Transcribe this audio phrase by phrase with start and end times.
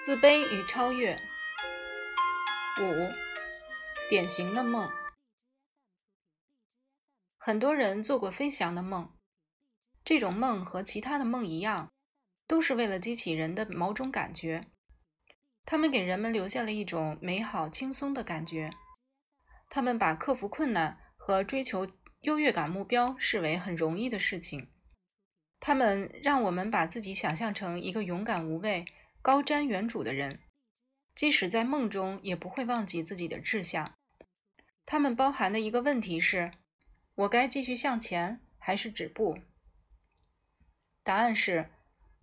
[0.00, 1.20] 自卑与超越。
[2.80, 3.10] 五、
[4.08, 4.88] 典型的梦。
[7.36, 9.12] 很多人做过飞翔的梦，
[10.04, 11.90] 这种梦和其他的梦一样，
[12.46, 14.66] 都是为了激起人的某种感觉。
[15.66, 18.70] 他们给人们留下了一种美好、轻松的感觉。
[19.68, 21.88] 他们把克服困难和追求
[22.20, 24.70] 优越感目标视为很容易的事情。
[25.58, 28.86] 他们让我们把自己想象成一个勇敢无畏。
[29.28, 30.40] 高瞻远瞩的人，
[31.14, 33.94] 即使在梦中也不会忘记自己的志向。
[34.86, 36.52] 他们包含的一个问题是：
[37.14, 39.38] 我该继续向前还是止步？
[41.02, 41.68] 答案是：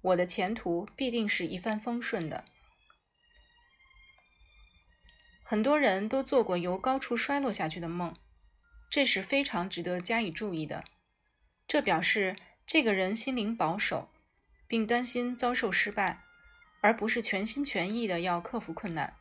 [0.02, 2.44] 我的前途必定是一帆风顺的。
[5.44, 8.16] 很多人都做过由高处摔落下去的梦，
[8.90, 10.84] 这是非常值得加以注意的。
[11.68, 14.10] 这表示这个人心灵保守，
[14.68, 16.25] 并担心遭受失败。
[16.86, 19.16] 而不是全心全意的要克服困难。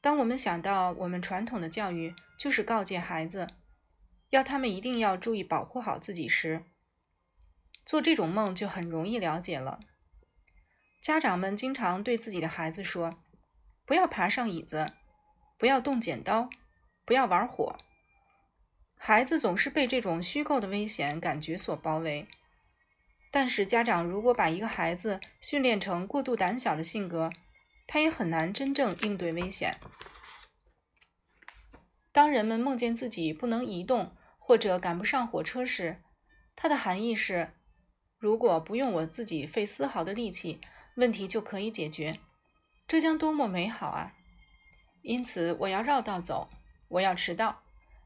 [0.00, 3.46] 当我们想到我们传统的教育就是告诫孩子，
[4.30, 6.64] 要他们一定要注意保护好自己时，
[7.86, 9.78] 做这种梦就很容易了解了。
[11.00, 13.22] 家长们经常对自己的孩子说
[13.86, 14.94] ：“不要爬上椅子，
[15.56, 16.50] 不要动剪刀，
[17.04, 17.78] 不要玩火。”
[18.98, 22.26] 孩子总是被这种虚构的危险感觉所包围。
[23.30, 27.30] 但是，家长如果把一个孩子训练成过度胆小的性格，
[27.86, 29.78] 他也很难真正应对危险。
[32.10, 36.02] 当人们梦见自己不能移动或者赶不上火车时，
[36.56, 37.52] 它的含义是：
[38.18, 40.60] 如果不用我自己费丝毫的力气，
[40.96, 42.18] 问题就可以解决，
[42.88, 44.14] 这将多么美好啊！
[45.02, 46.48] 因此，我要绕道走，
[46.88, 47.62] 我要迟到，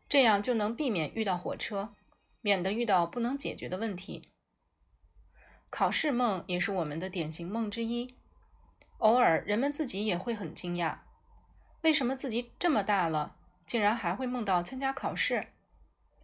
[0.08, 1.94] 这样就能避免遇到火车，
[2.40, 4.31] 免得遇到不能解决的问题。
[5.72, 8.14] 考试梦也是我们的典型梦之一。
[8.98, 10.98] 偶尔，人们自己也会很惊讶，
[11.80, 15.46] 为什么自己这么大了，竟然还会梦到参加考试，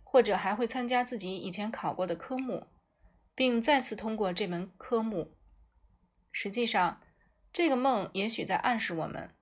[0.04, 2.66] 或者还会参加自己以前考过的科目，
[3.34, 5.32] 并再次通过这门科目。
[6.30, 7.00] 实际上，
[7.50, 9.34] 这个梦也许在暗示我们，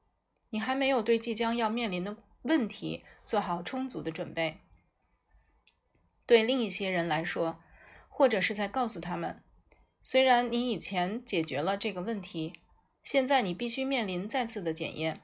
[0.51, 4.61] 你还没有对即将要面临的问题做好充足的准备。
[6.25, 7.61] 对另一些人来说，
[8.09, 9.43] 或者是在告诉他们。
[10.09, 12.61] 虽然你以前解决了这个问题，
[13.03, 15.23] 现在你必须面临再次的检验。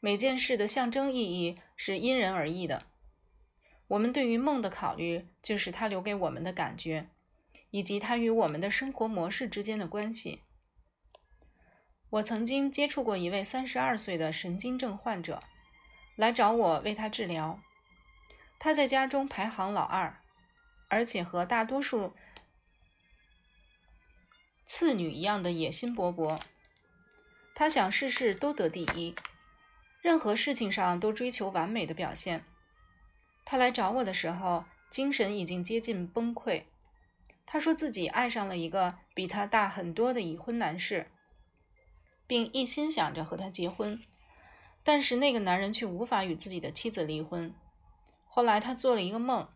[0.00, 2.86] 每件事的象征意义是因人而异的。
[3.88, 7.10] 我们对于梦的考虑，就是它留给我们的感觉，
[7.70, 10.40] 以及它与我们的生活模式之间的关系。
[12.08, 15.42] 我曾经接触过一位三十二岁的神经症患者，
[16.16, 17.60] 来找我为他治疗。
[18.58, 20.18] 他在家中排行老二，
[20.88, 22.14] 而且和大多数。
[24.74, 26.40] 次女一样的野心勃勃，
[27.54, 29.14] 她想事事都得第一，
[30.00, 32.46] 任何事情上都追求完美的表现。
[33.44, 36.62] 她来找我的时候，精神已经接近崩溃。
[37.44, 41.10] 她说自己爱上了一个比她大很多的已婚男士，
[42.26, 44.02] 并一心想着和他结婚，
[44.82, 47.54] 但是那个男人却无法与自己的妻子离婚。
[48.24, 49.46] 后来她做了一个梦，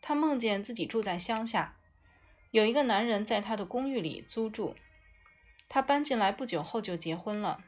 [0.00, 1.75] 她梦见自己住在乡下。
[2.50, 4.76] 有一个男人在他的公寓里租住，
[5.68, 7.64] 他搬进来不久后就结婚了。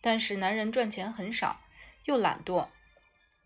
[0.00, 1.60] 但是男人赚钱很少，
[2.04, 2.68] 又懒惰。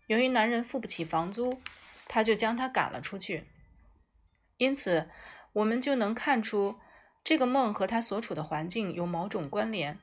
[0.07, 1.61] 由于男人付不起房租，
[2.07, 3.45] 他就将他赶了出去。
[4.57, 5.09] 因此，
[5.53, 6.79] 我们就能看出
[7.23, 9.97] 这个梦和他所处的环境有某种关联。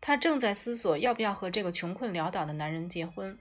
[0.00, 3.38] 他正在思索要不要和这个穷困潦倒的男人结婚。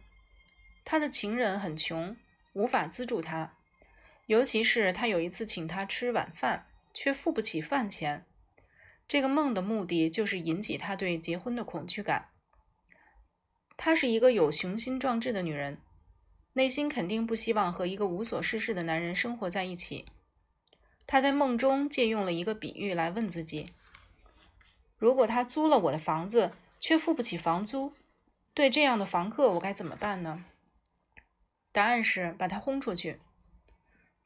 [0.84, 2.16] 他的情人很穷，
[2.54, 3.54] 无法资助他。
[4.30, 8.28] 尤其是他有一次请他吃晚饭，却付不起饭钱。
[9.08, 12.30] 这个梦的目的就是引起他对结婚的恐惧感。
[13.76, 15.82] 她是一个有雄心壮志的女人，
[16.54, 20.06] 内心肯定不希望和一个无所事事的男人生活在一起。
[21.08, 23.74] 她在梦中借用了一个比喻来问自己：
[25.00, 27.94] 如果他租了我的房子，却付不起房租，
[28.54, 30.46] 对这样的房客我该怎么办呢？
[31.72, 33.20] 答案是把他轰出去。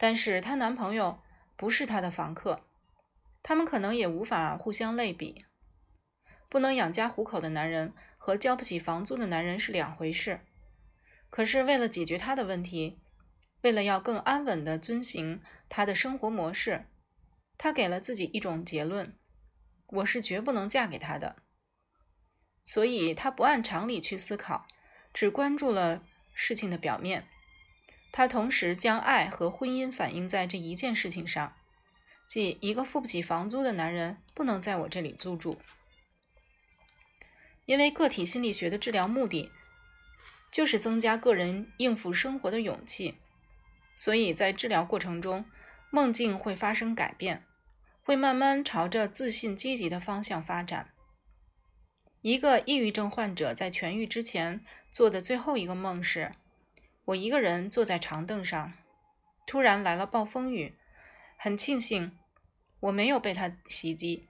[0.04, 1.24] 但是她男朋友
[1.56, 2.66] 不是她的房客，
[3.42, 5.46] 他们可能也无法互相类比。
[6.50, 10.42] 不能养家糊口的男人和交不起房租的男人是两回事。
[11.30, 13.00] 可是为了解决她的问题，
[13.62, 16.86] 为了要更安稳地遵行她的生活模式，
[17.58, 19.18] 她给了自己一种结论：
[19.88, 21.38] 我是绝不能嫁给他的。
[22.66, 24.68] 所以她不按常理去思考，
[25.14, 26.04] 只关注了
[26.34, 27.30] 事情的表面。
[28.13, 31.56] 他同时将爱和婚姻反映在这一件事情上，
[32.27, 35.60] 即一个付不起房租的男人不能在我这里租住。
[37.65, 39.51] 因为个体心理学的治疗目的
[40.51, 43.15] 就是增加个人应付生活的勇气，
[43.95, 45.45] 所以在治疗过程中，
[45.89, 47.44] 梦境会发生改变，
[48.04, 50.92] 会慢慢朝着自信、积极的方向发展。
[52.21, 56.31] 一个抑郁症患者在痊愈之前做的最后一个梦是：
[57.06, 58.74] 我一个人坐在长凳上，
[59.46, 60.78] 突然来了暴风雨，
[61.38, 62.18] 很庆幸
[62.80, 64.30] 我没有被他袭击。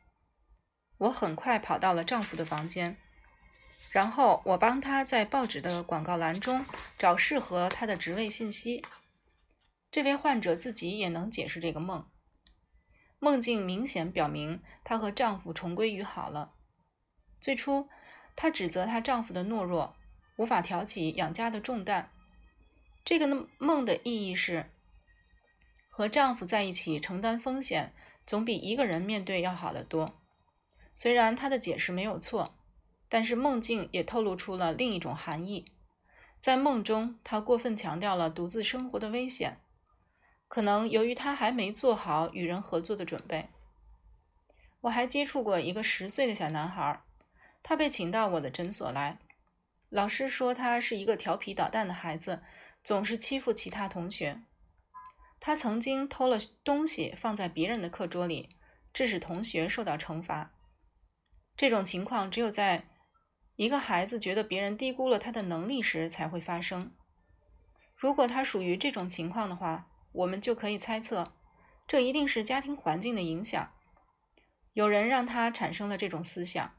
[0.97, 2.97] 我很快跑到了丈夫的房间，
[3.91, 6.65] 然后我帮他在报纸的广告栏中
[6.97, 8.83] 找适合他的职位信息。
[9.91, 12.09] 这位患者自己也能解释这个梦。
[13.19, 16.55] 梦境明显表明她和丈夫重归于好了。
[17.39, 17.87] 最初，
[18.35, 19.95] 她指责她丈夫的懦弱，
[20.37, 22.11] 无法挑起养家的重担。
[23.05, 24.69] 这个梦的意义是，
[25.89, 27.93] 和丈夫在一起承担风险，
[28.25, 30.21] 总比一个人面对要好得多。
[30.95, 32.55] 虽然她的解释没有错，
[33.09, 35.65] 但是梦境也透露出了另一种含义。
[36.39, 39.59] 在梦中，她过分强调了独自生活的危险。
[40.47, 43.49] 可能由于他还没做好与人合作的准备。
[44.81, 47.01] 我还接触过一个十岁的小男孩，
[47.63, 49.17] 他被请到我的诊所来。
[49.89, 52.43] 老师说他是一个调皮捣蛋的孩子，
[52.83, 54.41] 总是欺负其他同学。
[55.39, 58.49] 他曾经偷了东西放在别人的课桌里，
[58.93, 60.51] 致使同学受到惩罚。
[61.55, 62.87] 这种情况只有在
[63.55, 66.91] 一个孩子觉得别人低估了他的能力时才会发生。
[67.95, 71.33] 如果他属于这种情况的话，我们就可以猜测，
[71.87, 73.71] 这一定是家庭环境的影响。
[74.73, 76.73] 有人让他产生了这种思想。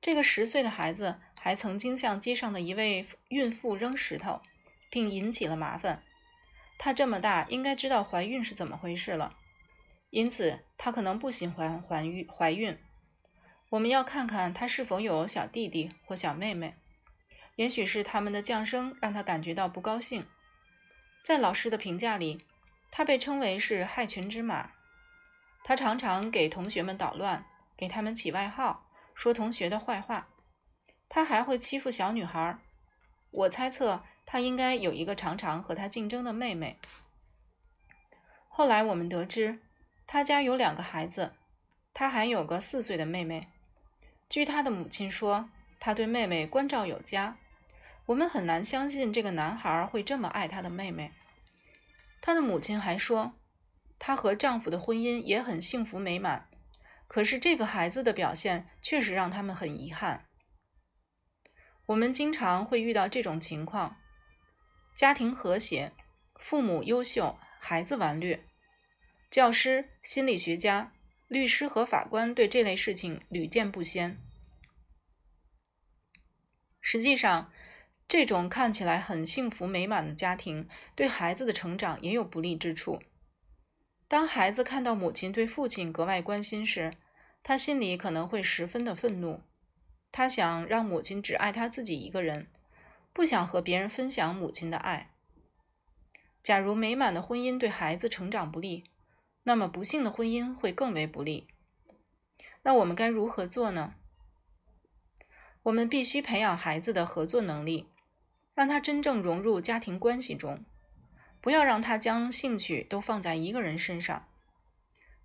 [0.00, 4.42] 这个十岁的孩子还曾经向街上的一位孕妇扔石头，
[4.90, 6.02] 并引起了麻烦。
[6.78, 9.34] 他这么大，应该知道怀孕是怎么回事了，
[10.10, 12.28] 因此他可能不喜欢怀孕。
[12.28, 12.78] 怀孕，
[13.70, 16.74] 我们要看看他是否有小弟弟或小妹妹。
[17.56, 20.26] 也许是他们的降生让他感觉到不高兴。
[21.22, 22.44] 在老师的评价里，
[22.90, 24.72] 他被称为是害群之马。
[25.64, 27.46] 他常常给同学们捣乱，
[27.76, 30.28] 给他们起外号，说同学的坏话。
[31.10, 32.56] 他还会欺负小女孩。
[33.30, 36.78] 我猜测他应该有一个常常和他竞争的妹妹。
[38.48, 39.58] 后来我们得知，
[40.06, 41.32] 他家有两个孩子，
[41.92, 43.48] 他还有个四岁的妹妹。
[44.28, 47.36] 据他的母亲说，他对妹妹关照有加。
[48.06, 51.12] 我们很难相信这个男孩会这么爱他的妹妹。
[52.20, 53.32] 他的母亲还说，
[53.98, 56.48] 她和丈夫的婚姻也很幸福美满。
[57.08, 60.26] 可是这个孩子的表现确实让他们很遗憾。
[61.90, 63.96] 我们经常会遇到这种情况：
[64.94, 65.90] 家庭和谐，
[66.36, 68.44] 父母优秀，孩子顽劣。
[69.28, 70.92] 教师、心理学家、
[71.26, 74.16] 律师和法官对这类事情屡见不鲜。
[76.80, 77.50] 实际上，
[78.06, 83.02] 这种看起来很幸福美满的家庭，对孩子的成长也有不利之处。
[84.06, 86.94] 当孩子看到母亲对父亲格外关心时，
[87.42, 89.42] 他心里可能会十分的愤怒。
[90.12, 92.46] 他想让母亲只爱他自己一个人，
[93.12, 95.10] 不想和别人分享母亲的爱。
[96.42, 98.84] 假如美满的婚姻对孩子成长不利，
[99.42, 101.46] 那么不幸的婚姻会更为不利。
[102.62, 103.94] 那我们该如何做呢？
[105.64, 107.88] 我们必须培养孩子的合作能力。
[108.52, 110.66] 让他真正融入家庭关系中，
[111.40, 114.28] 不要让他将兴趣都放在一个人身上。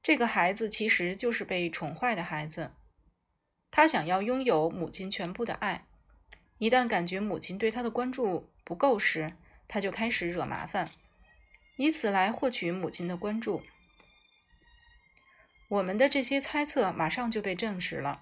[0.02, 2.72] 这个孩子其实就是被宠坏的孩子，
[3.76, 5.86] 他想要拥有母亲全部的爱。
[6.60, 9.34] 一旦感觉母亲对他的关注不够时，
[9.68, 10.90] 他就开始惹麻烦，
[11.76, 13.62] 以此来获取母亲的关注。
[15.68, 18.22] 我们的这些猜测马上就被证实了：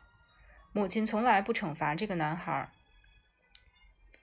[0.71, 2.71] 母亲从来不惩罚这个男孩。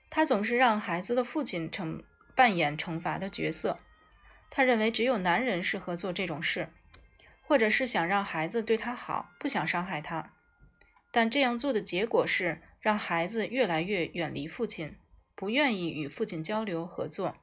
[0.09, 2.03] 他总是让孩子的父亲惩
[2.35, 3.79] 扮演惩罚的角色。
[4.49, 6.67] 他认为只有男人适合做这种事，
[7.41, 10.33] 或者是想让孩子对他好，不想伤害他。
[11.11, 14.95] 但这样做的结果是让孩子越来越远离父亲，
[15.35, 17.35] 不愿意与父亲交流合作，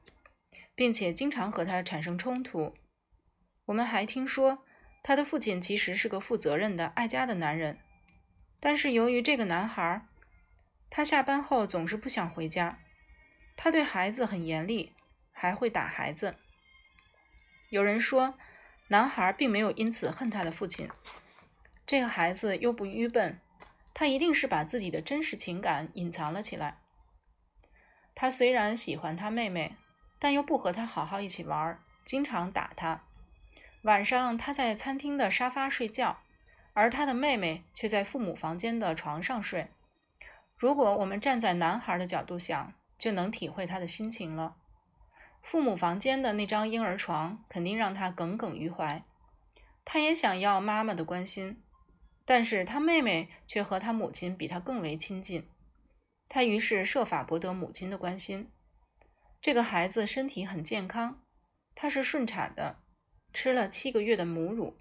[0.75, 2.75] 并且经常和他产生冲突。
[3.65, 4.65] 我们还听说，
[5.03, 7.77] 他的父亲其实是个负责任的、爱家的男人，
[8.59, 10.05] 但是由于这个男孩。
[10.91, 12.79] 他下班后总是不想回家，
[13.55, 14.93] 他对孩子很严厉，
[15.31, 16.35] 还会打孩子。
[17.69, 18.33] 有人说，
[18.87, 20.89] 男孩并没有因此恨他的父亲。
[21.85, 23.39] 这个孩子又不愚笨，
[23.99, 26.77] 他一定是把自己的真实情感隐藏了起来。
[28.15, 29.75] 他虽然喜欢他妹妹，
[30.17, 33.03] 但又不和他好好一起玩，经常打他。
[33.81, 36.19] 晚上他在餐厅的沙发睡觉，
[36.71, 39.67] 而他的妹妹却在父母房间的床上睡。
[40.55, 44.55] 如果我们站在男孩的角度想，就能体会他的心情了。
[45.43, 49.03] 父母房间的那张婴儿床肯定让他耿耿于怀，
[49.83, 51.61] 他也想要妈妈的关心，
[52.29, 55.49] 但是他妹妹却和他母亲比他更为亲近。
[56.27, 58.51] 他于是设法博得母亲的关心。
[59.41, 61.23] 这个孩子身体很健康，
[61.73, 62.83] 他是顺产的，
[63.33, 64.77] 吃了七个月的母乳。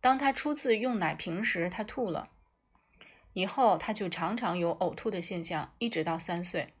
[0.00, 2.30] 当他初次用奶瓶时，他吐了，
[3.34, 6.72] 以后他就常常有呕吐的现象，一直到三岁。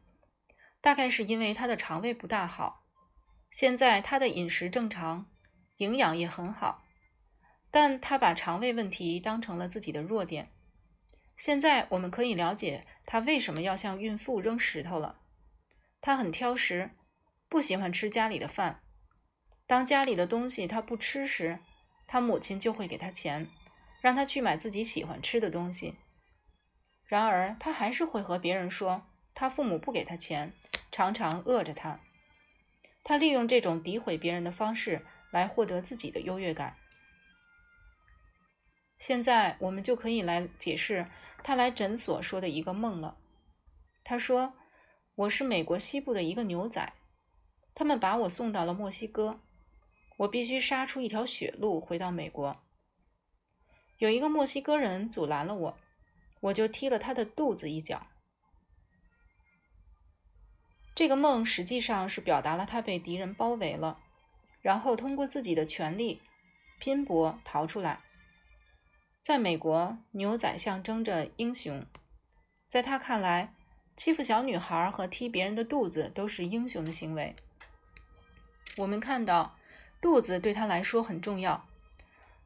[0.80, 2.86] 大概是因为他的肠胃不大好。
[3.50, 5.26] 现在他的饮食正常，
[5.76, 6.85] 营养也很好，
[7.78, 10.50] 但他把肠胃问题当成了自己的弱点。
[11.36, 15.20] 现在我们可以了解他为什么要向孕妇扔石头了。
[16.00, 16.92] 他很挑食，
[17.50, 18.80] 不喜欢吃家里的饭。
[19.66, 21.58] 当家里的东西他不吃时，
[22.06, 23.46] 他母亲就会给他钱，
[24.00, 25.96] 让他去买自己喜欢吃的东西。
[27.04, 29.02] 然而他还是会和别人说
[29.34, 30.54] 他父母不给他钱，
[30.90, 32.00] 常常饿着他。
[33.04, 36.78] 他利用这种诋毁别人的方式来获得自己的优越感。
[38.98, 41.06] 现在我们就可以来解释
[41.44, 43.16] 他来诊所说的一个梦了。
[44.02, 44.54] 他说
[45.14, 46.92] ：“我是美国西部的一个牛仔，
[47.74, 49.40] 他们把我送到了墨西哥，
[50.16, 52.62] 我必须杀出一条血路回到美国。
[53.98, 55.78] 有一个墨西哥人阻拦了我，
[56.40, 58.06] 我就踢了他的肚子一脚。”
[60.94, 64.00] 这个梦实际上是表达了他被敌人包围了，
[64.62, 66.22] 然后通过自己的全力
[66.80, 68.00] 拼搏逃出来。
[69.26, 71.84] 在美国，牛仔象征着英雄。
[72.68, 73.52] 在他看来，
[73.96, 77.34] 欺负小女孩和踢别人的肚子都是英雄的行为。
[78.76, 79.56] 我们看到，
[80.00, 81.66] 肚子对他来说很重要，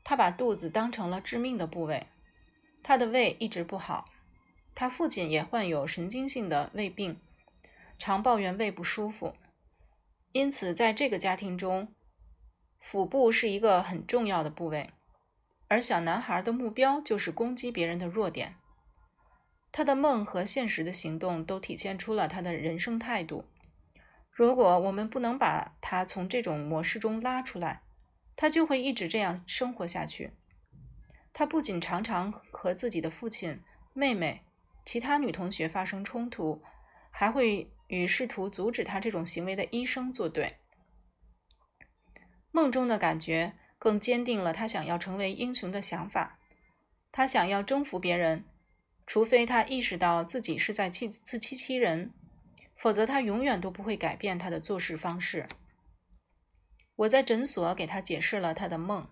[0.02, 2.06] 他把肚子当成了致命的部位。
[2.82, 4.08] 他的胃一直不好，
[4.74, 7.20] 他父亲也患有神经性的胃病，
[7.98, 9.36] 常抱怨胃不舒服。
[10.32, 11.92] 因此，在这个家庭中，
[12.78, 14.88] 腹部是一个很重要的部位。
[15.70, 18.56] 而小男孩的目标就是攻击别人的弱点。
[19.70, 23.44] 他的梦和现实的行动都体现出了他的人生态度。
[24.32, 27.82] 如果我们不能把他从这种模式中拉出来，
[28.34, 30.32] 他就会一直这样生活下去。
[31.32, 33.62] 他不仅常常和自己的父亲、
[33.92, 34.42] 妹妹、
[34.84, 36.60] 其他女同学发生冲突，
[37.12, 40.56] 还会与试图阻止他这种行为的医生作对。
[42.50, 43.54] 梦中的感觉。
[43.80, 46.38] 更坚定了他想要成为英雄的想法。
[47.10, 48.44] 他想要征服别人，
[49.06, 52.12] 除非他意识到自己是在欺自欺欺人，
[52.76, 55.48] 否则他永远都不会改变他的做事方式。
[56.94, 59.08] 我在诊所给他解释了他的梦。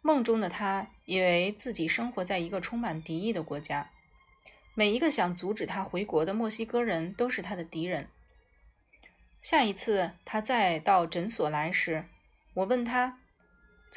[0.00, 3.90] 梦中的他以为自己生活在一个充满敌意的国家，
[4.74, 8.08] 每一个想阻止他回国的墨西哥人都是他的敌人。
[9.42, 12.06] 下一次他再到诊所来时，
[12.54, 13.20] 我问他。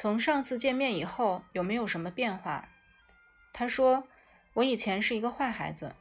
[0.00, 2.68] 从上次见面以后，有没有什么变化？
[3.52, 4.06] 他说
[4.54, 5.96] ：“我以前是一个坏孩子。”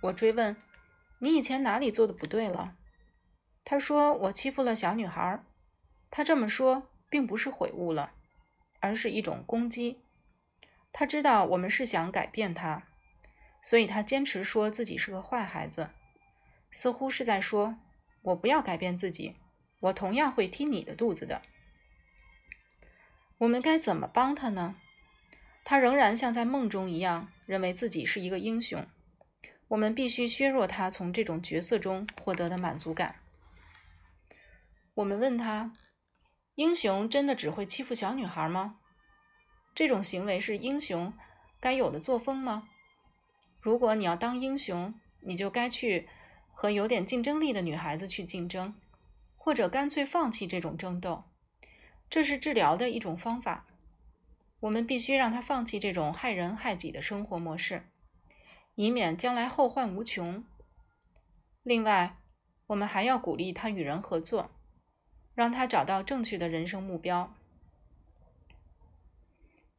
[0.00, 0.56] 我追问
[1.20, 2.74] ：“你以前哪里做的不对了？”
[3.66, 5.44] 他说：“我欺负了小女孩。”
[6.10, 8.12] 他这么说，并不是悔悟了，
[8.80, 10.00] 而是一种攻击。
[10.90, 12.84] 他知道我们是想改变他，
[13.60, 15.90] 所以他坚持说自己是个坏孩子，
[16.70, 17.76] 似乎是在说
[18.24, 19.36] ：“我不要改变自己，
[19.80, 21.42] 我同样会踢你的肚子的。”
[23.38, 24.74] 我们该怎么帮他呢？
[25.64, 28.84] 他仍然像在梦中一样，认为自己是一个英雄。
[29.68, 33.16] 我们必须削弱他从这种角色中获得的满足感。
[34.94, 35.72] 我们问他
[36.56, 38.80] ：“英雄真的只会欺负小女孩吗？
[39.74, 41.12] 这种行为是英雄
[41.60, 42.68] 该有的作风吗？
[43.60, 46.08] 如果你要当英雄，你就该去
[46.52, 48.74] 和有点竞争力的女孩子去竞争，
[49.36, 51.22] 或者干脆放弃这种争斗。”
[52.10, 53.66] 这是治疗的一种方法。
[54.60, 57.84] 我们必须让他放弃这种害人害己的生活模式，
[58.74, 60.44] 以免将来后患无穷。
[61.62, 62.16] 另外，
[62.66, 64.50] 我们还要鼓励他与人合作，
[65.34, 67.32] 让他找到正确的人生目标。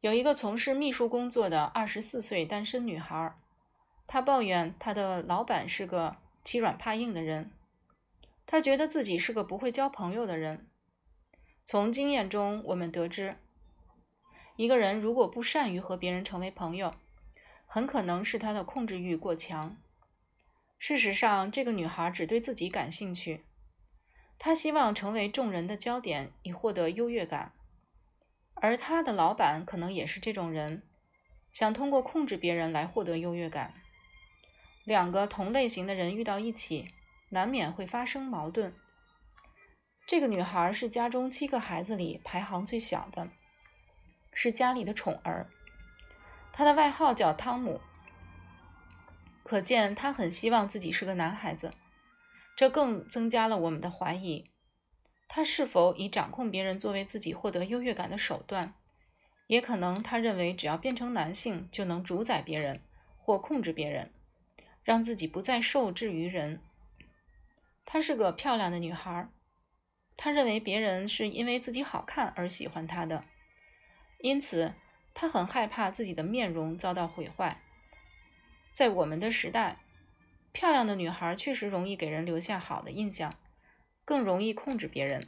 [0.00, 3.34] 有一个从事秘书工作的二十四岁单身女孩，
[4.06, 7.50] 她抱怨她的老板是个欺软怕硬的人，
[8.46, 10.69] 她觉得自己是个不会交朋友的人。
[11.70, 13.36] 从经验中，我们得知，
[14.56, 16.96] 一个人如果不善于和别人成为朋友，
[17.64, 19.76] 很可能是他的控制欲过强。
[20.80, 23.44] 事实上，这个女孩只对自己感兴趣，
[24.36, 27.52] 她希望成为众人的焦点，以获得优越感。
[28.54, 30.82] 而他的老板可能也是这种人，
[31.52, 33.74] 想通过控制别人来获得优越感。
[34.82, 36.88] 两个同类型的人遇到一起，
[37.28, 38.74] 难免会发生矛盾。
[40.10, 43.28] 这个女孩是家中七个孩子里排行最小的，
[44.32, 45.48] 是家里的宠儿。
[46.52, 47.80] 她的外号叫汤姆，
[49.44, 51.72] 可见她很希望自己是个男孩子。
[52.56, 54.50] 这更增加了我们的怀疑。
[55.28, 58.74] 她是否以掌控别人作为自己获得优越感的手段？
[59.46, 62.82] 也可能他认为只要变成男性就能主宰别人
[63.16, 64.12] 或控制别人，
[64.82, 66.60] 让自己不再受制于人。
[67.84, 69.28] 她是个漂亮的女孩，
[70.22, 73.24] 他认为别人是因为自己好看而喜欢他的，
[74.18, 74.74] 因此
[75.14, 77.62] 他很害怕自己的面容遭到毁坏。
[78.74, 79.78] 在我们的时代，
[80.52, 83.34] 漂亮的女孩确实容易给人留下好的印象。
[84.04, 85.26] 更容易控制别人，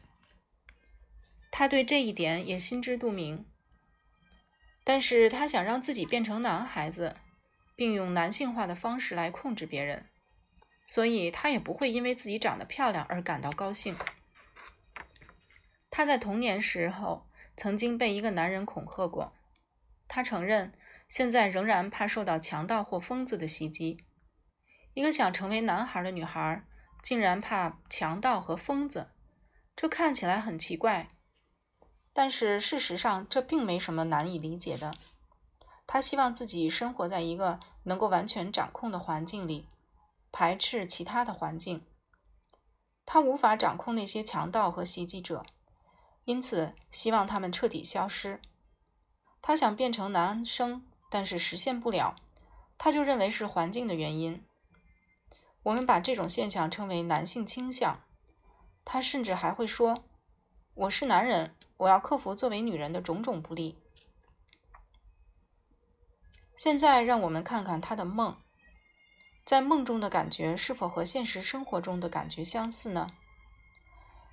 [1.51, 3.47] 他对这一点也心知肚明。
[4.85, 7.17] 但是他想让自己变成男孩子，
[7.77, 10.07] 并用男性化的方式来控制别人，
[10.85, 13.97] 所以他也不会因为自己长得漂亮而感到高兴。
[15.93, 19.33] 她在童年时候曾经被一个男人恐吓过，
[20.09, 20.73] 她承认
[21.09, 24.05] 现在仍然怕受到强盗或疯子的袭击。
[24.95, 26.65] 一个想成为男孩的女孩。
[27.03, 29.09] 竟然怕强盗和疯子，
[29.75, 31.11] 这看起来很奇怪，
[32.13, 34.95] 但是事实上这并没什么难以理解的。
[35.85, 39.69] 他希望自己生活在一个能够完全掌控的环境里，
[40.31, 41.85] 排斥其他的环境。
[43.05, 45.45] 他无法掌控那些强盗和袭击者，
[46.25, 48.41] 因此希望他们彻底消失。
[49.41, 52.15] 他想变成男生，但是实现不了，
[52.79, 54.45] 他就认为是环境的原因。
[55.65, 58.01] 我们把这种现象称为男性倾向。
[58.85, 60.05] 他甚至还会说
[60.75, 63.79] ：“我是男人，我要克服作为女人的种种不利。”
[66.57, 68.37] 现在，让我们看看他的梦，
[69.45, 73.13] 在梦中的感觉是否和现实生活中的感觉相似呢？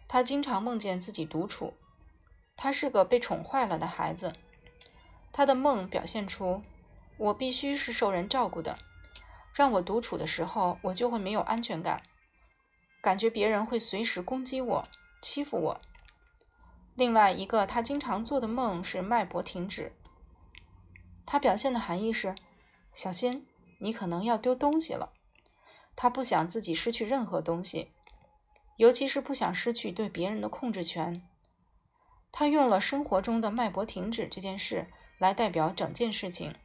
[0.09, 1.75] 他经常梦见自己独处，
[2.57, 4.33] 他是个被宠坏了的孩子。
[5.31, 6.63] 他的梦表现出
[7.17, 8.79] ：“我必须是受人照顾的。”
[9.53, 12.01] 让我独处的时候，我就会没有安全感，
[13.01, 14.87] 感觉别人会随时攻击我、
[15.21, 15.81] 欺负我。
[16.95, 19.93] 另外一个他经常做的梦是脉搏停止，
[21.25, 22.33] 他表现的含义是：
[22.95, 23.45] 小心，
[23.79, 25.13] 你可能要丢东西了。
[25.95, 27.91] 他不想自己失去任何东西，
[28.79, 31.21] 尤其是不想失去对别人的控制权。
[32.31, 34.87] 他用了生活中的脉搏停止这件事
[35.17, 36.55] 来代表整件事情。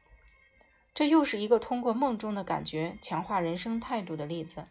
[0.95, 4.69] 这又是一个通过梦中的感觉强化人生态度的例子。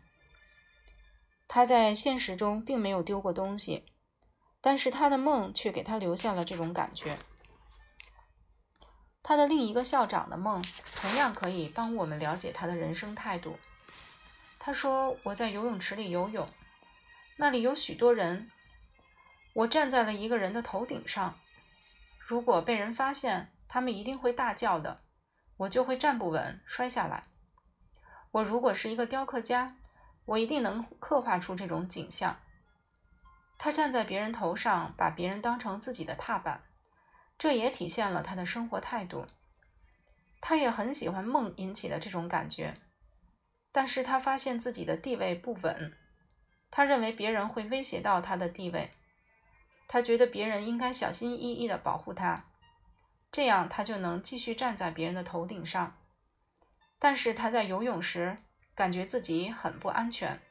[1.50, 3.84] 他在现实中并没有丢过东西，
[4.62, 7.20] 但是他的梦却给他留下了这种感觉。
[9.22, 10.64] 他的另一个校长的梦
[11.02, 13.58] 同样可以帮我们了解他的人生态度。
[14.60, 16.48] 他说：“我在游泳池里游泳，
[17.38, 18.50] 那里有许多人，
[19.54, 21.40] 我站在了一个人的头顶上。
[22.20, 25.02] 如果被人发现，他们一定会大叫的。”
[25.56, 27.26] 我就会站不稳，摔下来。
[28.32, 29.78] 我如果是一个雕刻家，
[30.26, 32.40] 我一定能刻画出这种景象。
[33.60, 36.64] 他站在别人头上，把别人当成自己的踏板，
[37.38, 39.28] 这也体现了他的生活态度。
[40.42, 42.74] 他也很喜欢梦引起的这种感觉，
[43.72, 45.96] 但是他发现自己的地位不稳，
[46.76, 48.90] 他认为别人会威胁到他的地位，
[49.88, 52.46] 他觉得别人应该小心翼翼地保护他。
[53.32, 55.96] 这样他就能继续站在别人的头顶上，
[56.98, 58.40] 但是他在游泳时
[58.74, 60.42] 感觉自己很不安全。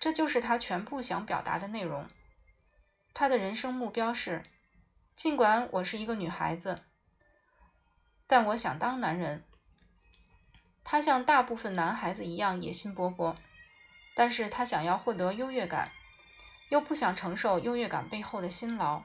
[0.00, 2.08] 这就是他全部想表达的内容。
[3.14, 4.42] 他的人生目标是：
[5.14, 6.82] 尽管我是一个女孩子，
[8.26, 9.44] 但我想当男人。
[10.82, 13.36] 他像大部分男孩子一样野心勃勃，
[14.14, 15.90] 但是他想要获得优越感，
[16.68, 19.02] 又不想承受优越感背后的辛劳。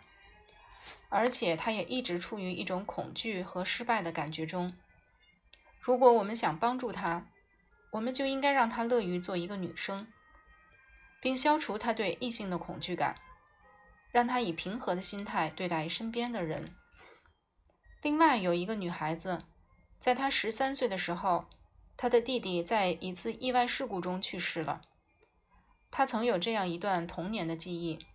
[1.09, 4.73] 而且，他也一直处于一种恐惧和失败的感觉中。
[5.79, 7.25] 如果我们想帮助他，
[7.91, 10.07] 我们就应该让他乐于做一个女生，
[11.21, 13.15] 并消除他对异性的恐惧感，
[14.11, 16.75] 让他以平和的心态对待身边的人。
[18.01, 19.43] 另外，有一个女孩子，
[19.97, 21.45] 在她十三岁的时候，
[21.97, 24.81] 她的弟弟在一次意外事故中去世了。
[25.97, 28.05] 他曾有这样一段童年的记忆。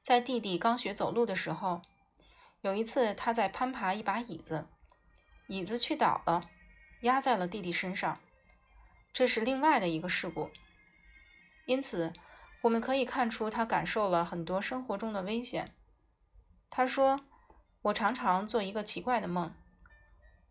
[0.00, 1.82] 在弟弟刚学走路的时候，
[2.60, 4.68] 有一次他在攀爬一把椅子，
[5.48, 6.48] 椅子去倒了，
[7.00, 8.20] 压在了弟弟身上。
[9.12, 10.52] 这是另外的一个事故。
[11.64, 12.12] 因此，
[12.62, 15.74] 我们可以看出他感受了很多生活中的危险。
[16.70, 17.26] 他说
[17.82, 19.52] ：“我常常做一个奇怪的梦：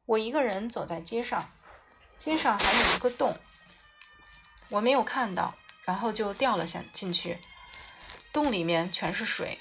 [0.06, 1.50] 我一个人走在街上，
[2.18, 3.38] 街上还有一个洞，
[4.68, 7.38] 我没有看到，然后就掉了下进去。
[8.34, 9.60] 洞里面全是水，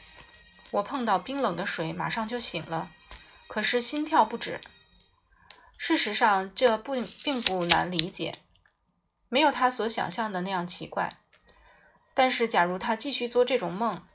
[0.70, 2.90] 我碰到冰冷的水，马上就醒了，
[3.46, 4.60] 可是心跳不止。
[5.76, 8.38] 事实上，这不并不难理解，
[9.28, 11.18] 没有他所想象的那样奇怪。
[12.14, 14.06] 但是，假如他继续做这种梦，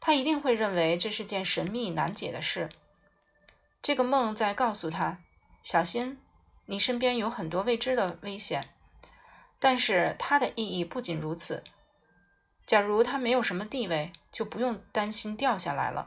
[0.00, 2.68] 他一定会认为这是件神秘难解的事。
[3.80, 5.18] 这个梦在告诉他：
[5.62, 6.20] 小心，
[6.66, 8.68] 你身边有很多未知的危险。
[9.64, 11.64] 但是，它的意义不仅如此。
[12.66, 16.06] 假如他没有什么地位，就不用担心掉下来了。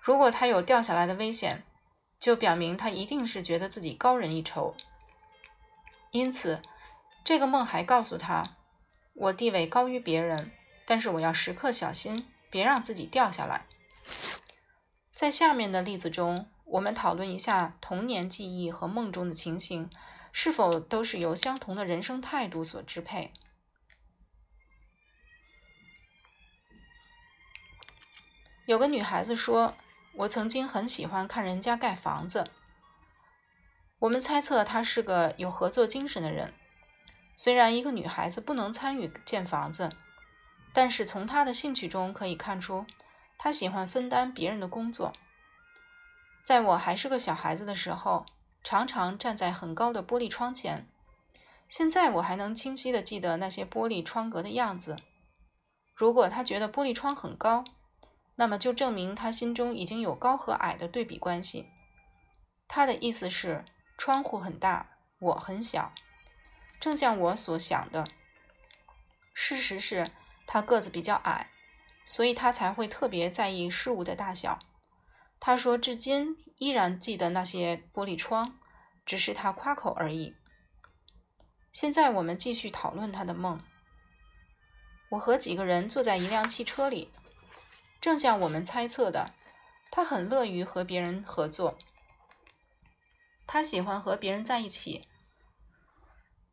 [0.00, 1.64] 如果他有掉下来的危险，
[2.18, 4.74] 就表明他一定是觉得自己高人一筹。
[6.12, 6.62] 因此，
[7.22, 8.56] 这个梦还告诉他：
[9.12, 10.50] 我地位高于别人，
[10.86, 13.66] 但是我要时刻小心，别让自己掉下来。
[15.12, 19.90] 在下面的例子中，我们讨论一下童年记忆和梦中的情形
[20.38, 23.32] 是否都是由相同的人生态度所支配。
[28.66, 29.74] 有个女孩子说
[30.12, 32.50] ：“我曾经很喜欢看人家盖房子。”
[34.00, 36.52] 我们猜测她是个有合作精神的人。
[37.34, 39.90] 虽然一个女孩子不能参与建房子，
[40.74, 42.84] 但是从她的兴趣中可以看出，
[43.38, 45.14] 她喜欢分担别人的工作。
[46.44, 48.26] 在我还是个小孩子的时候，
[48.68, 50.88] 常常站在很高的玻璃窗前。
[51.68, 54.96] 现在我还能清晰地记得那些玻璃窗格的样子。
[55.94, 57.62] 如果他觉得玻璃窗很高，
[58.34, 61.68] 那么就证明他心中已经有高和矮的对比关系。
[62.66, 63.64] 他的意思是，
[63.96, 65.92] 窗户很大，我很小，
[66.80, 68.08] 正像我所想的。
[69.32, 70.10] 事实是
[70.44, 71.50] 他个子比较矮，
[72.04, 74.58] 所以他才会特别在意事物的大小。
[75.38, 78.58] 他说至今依然记得那些玻璃窗，
[79.04, 80.34] 只是他夸口而已。
[81.72, 83.60] 现在我们继续讨论他的梦。
[85.10, 87.12] 我和几个人坐在一辆汽车里。
[88.00, 89.34] 正像我们猜测的，
[89.90, 91.78] 他很乐于和别人合作。
[93.46, 95.08] 他喜欢和别人在一起。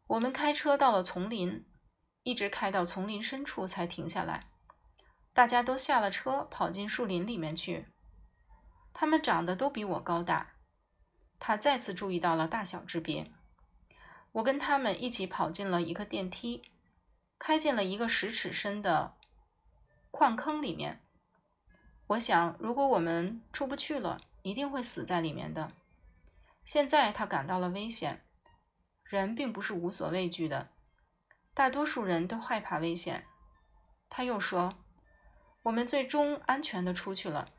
[0.08, 1.66] 我们开车到了丛林，
[2.24, 4.48] 一直开到丛林深处才停下来。
[5.34, 7.93] 大家都下了车，跑进树林里面去。
[8.94, 10.54] 他们长得都比我高大。
[11.40, 13.32] 他再次注意到了大小之别。
[14.32, 16.64] 我跟他们一起跑进了一个电梯，
[17.38, 19.16] 开进了一个十尺深的
[20.10, 21.02] 矿坑里面。
[22.08, 25.72] 我想，如果我们出不去了，一定会死在里面的。
[26.64, 28.24] 现在他感到了危险。
[29.04, 30.70] 人并不是无所畏惧的，
[31.54, 33.26] 大多数人都害怕危险。
[34.10, 34.74] 他又说
[35.64, 37.50] ：“我们最终安全的出去了。”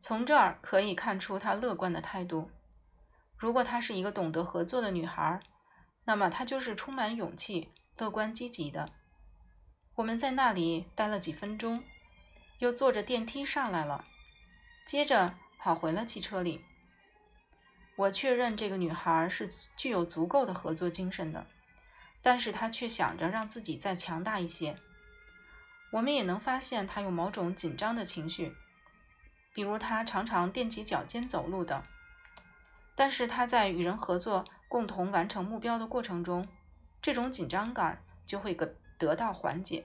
[0.00, 2.50] 从这儿可以看出他乐观的态度。
[3.36, 5.40] 如果她是一个懂得合作的女孩，
[6.04, 8.90] 那么她就是充满勇气、乐观积极的。
[9.94, 11.84] 我们在那里待了几分钟。
[12.58, 14.04] 又坐着电梯上来了，
[14.84, 16.62] 接着跑回了汽车里。
[17.96, 21.46] 我确认这个女孩是具有足够的合作精神的，
[22.20, 24.76] 但是她却想着让自己再强大一些。
[25.90, 28.54] 我们也能发现她有某种紧张的情绪，
[29.52, 31.82] 比如他常常踮起脚尖走路等。
[32.94, 36.46] 但是他在与人合作、共同完成目标的过程中，
[37.00, 39.84] 这种紧张感就会得得到缓解。